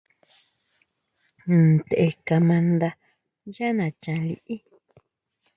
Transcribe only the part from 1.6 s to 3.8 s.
Ntʼe kama nda yá